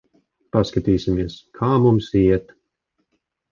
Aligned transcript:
Paskatīsimies, 0.55 1.37
kā 1.61 1.71
mums 1.85 2.11
iet. 2.25 2.53